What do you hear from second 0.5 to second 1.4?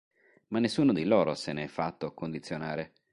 nessuno di loro